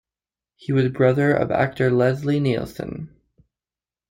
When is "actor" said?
1.51-1.91